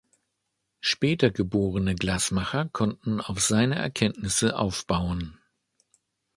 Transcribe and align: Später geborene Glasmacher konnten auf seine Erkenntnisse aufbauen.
Später 0.79 1.29
geborene 1.29 1.93
Glasmacher 1.93 2.69
konnten 2.69 3.21
auf 3.21 3.39
seine 3.39 3.75
Erkenntnisse 3.75 4.57
aufbauen. 4.57 5.37